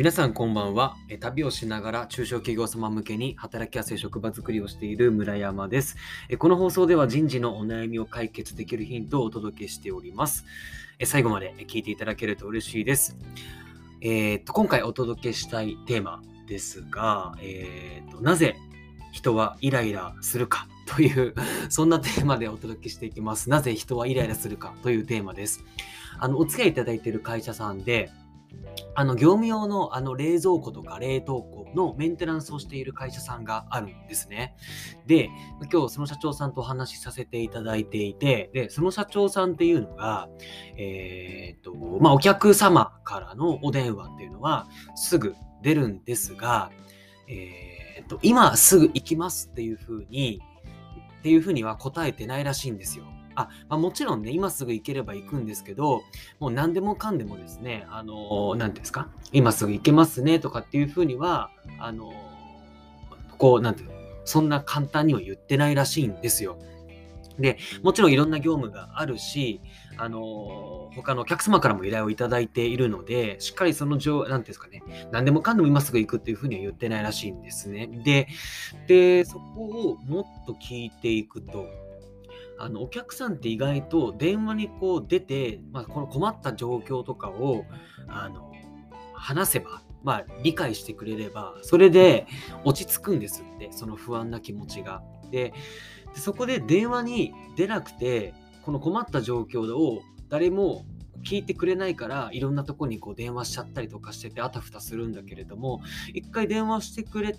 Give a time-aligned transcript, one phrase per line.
[0.00, 0.96] 皆さんこんばんは。
[1.20, 5.98] 旅をしながら中小企業様向けに働きやすい職場づくりをしている村山です。
[6.38, 10.46] この放送では人事のお悩みを解決できるヒントをお届けしております。
[11.04, 13.14] 最後まで聞いていただけると嬉しいです。
[14.00, 18.56] えー、と今回お届けしたいテーマですが、えーと、なぜ
[19.12, 21.34] 人はイライラするか という
[21.68, 23.50] そんなテーマでお届けしていきます。
[23.50, 25.62] なぜ人はイライラするかというテーマです。
[26.18, 28.10] あのお付き合いいただいている会社さんで、
[28.94, 34.56] あの業務用のあの冷蔵庫とか冷凍庫のメンテナンスをしている会社さんがあるんですね。
[35.06, 35.30] で、
[35.72, 40.28] 今日その社長さんとお話しさせていただいていて、で、その社長さんっていうのが、
[40.76, 46.70] えっ、と、まあ、お客様からのお電話っていうのはすぐ出るんですが、
[47.28, 50.40] えっ、と、今すぐ行きますっていうふうに、
[51.20, 53.04] っていうふうには答えてないらしいんですよ。
[53.34, 56.02] あ、まあ、もちろんね、今すぐ行ければ行くんですけど、
[56.38, 62.12] もう何でもかんでもですね、あの、何ですか、今すぐ行けますねとかっていうふうには、あの、
[63.38, 66.58] こう、なんていうの、そんな簡単には言ってないらしいんですよ。
[67.40, 69.60] で、もちろんいろんな業務があるし、
[69.96, 77.86] あの他のお客様からも依頼をいただいているので、しっかりその状、なんですかね、何でもかんでも今すぐ行くっていうふうには言ってないらしいんですね。
[78.04, 78.28] で、
[78.86, 81.66] で、そこをもっと聞いていくと、
[82.60, 87.64] あのお客さんって意外と電話にこう出て、まあ、この困った状況とかを
[88.06, 88.52] あの
[89.14, 92.26] 話せば、まあ、理解してくれればそれで
[92.64, 95.02] 落ち着くんですってその不安な気持ちが。
[95.30, 95.54] で
[96.14, 100.84] そこで電話に出なくてこの困った状況を誰も
[101.22, 105.80] 聞いてくれないからいろんなとこにこう電話しちゃったりとかしててあたふたするんだけれども
[106.12, 107.36] 一回電話してくれ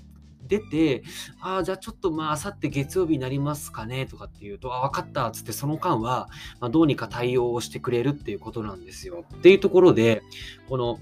[0.47, 1.03] 出て、
[1.39, 9.25] ああ、じゃあちょっとまあ、あさって月曜日になりますかねとかっていうと、あ、分かったっつって、その間は、ま、どうにか対応をしてくれるっていうことなんですよ。
[9.35, 10.23] っていうところで、
[10.69, 10.99] この、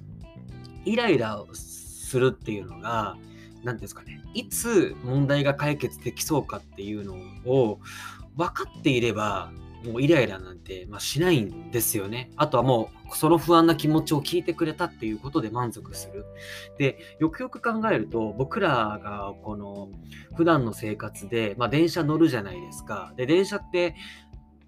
[0.86, 3.18] イライラするっていうのが、
[3.64, 7.80] 何ですかね、いつ問題が解決できそうかっていうのを
[8.38, 9.52] 分かっていれば、
[9.86, 12.32] もうイライラなんて、まあ、しないんですよね。
[12.36, 16.26] あとはもうその不安な気持ちを聞いてくれたっていうことで満足する。
[16.78, 19.90] で、よくよく考えると僕らがこの
[20.36, 23.14] 普段の生活で、まあ、電車乗るじゃないですか。
[23.16, 23.96] で、電車って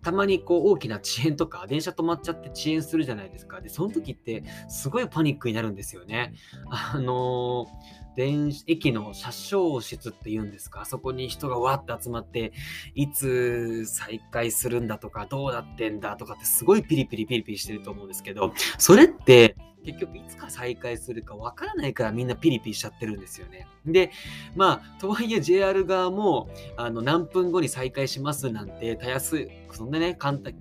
[0.02, 3.62] たまにこう大きな遅延とか電車止まっちゃって遅延するじゃないですか。
[3.62, 6.34] で、その時ってすごいパニックになるんですよね。
[6.70, 12.52] あのー電駅の車掌室っていうんですか、あそこに人がわって集まって、
[12.94, 23.68] いつ再開するんだとか、どうなってんだとかってすごいピリピリピリピリしてると思うんですけど、それって結局いつか再開するかわからないからみんなピリピリしちゃってるんですよね。
[23.86, 24.12] で、
[24.56, 30.54] まあ、とはいえ JR 側もあの何分後に再開しますなんて、たやすい、そんなね、簡単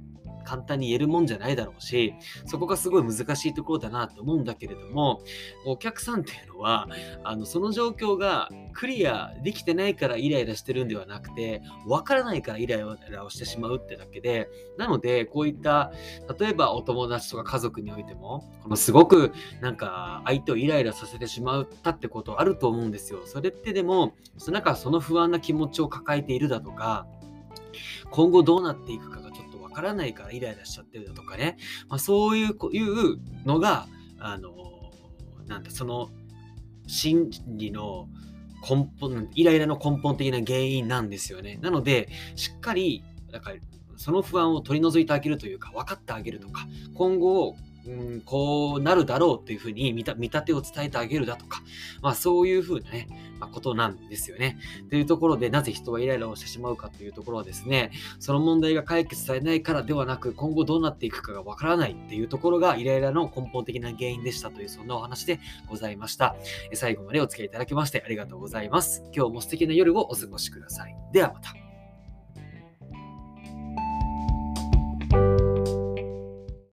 [0.44, 2.14] 簡単に言えるもんじゃないだろうし、
[2.46, 5.20] そこがすごい難しいところだなと思うんだけれども、
[5.66, 6.88] お客さんっていうのは、
[7.24, 12.80] あのその状況がクリアできてないからイライラしてるんではなくて、わからないからイライ
[13.10, 15.92] ラをしてしまうってだけで、なので、こういった、
[16.38, 23.20] 例えばお友達とか家族においても、このすごくなんか相手をイライラさせてしまったってことあると思うんですよ。
[23.24, 24.14] それってでも、
[24.48, 27.06] なんかその不安な気持ちを抱えているだとか、
[28.10, 29.29] 今後どうなっていくかわ
[29.80, 31.56] からないからイライラしちゃってるだとかね、
[31.88, 34.52] まあ、そういういうのが、あの、
[35.46, 36.10] なんだ、その
[36.86, 38.08] 心理の
[38.69, 41.58] 根本、イライラの根本的な原因なんですよね。
[41.62, 43.02] なので、しっかり、
[43.32, 43.56] だから、
[43.96, 51.62] その不安を取り除いてあげるというか、分かってあげるとか、今後、うん、こうなるだろうっていうふうに見立てを伝えてあげるだとか、
[52.02, 53.08] まあそういうふうなね、
[53.38, 54.58] まあ、ことなんですよね。
[54.91, 66.36] というところで、なぜ人はイライラをしてしまうかというところはですね、その問題が解決されないからではなく、今後どうなっていくかがわからないっていうところがイライラの根本的な原因でしたという、そんなお話でございました。
[66.74, 69.02] 最後までお付き合いいただきましてありがとうございます。
[69.14, 70.96] 今日も素敵な夜をお過ごしください。
[71.12, 71.69] ではまた。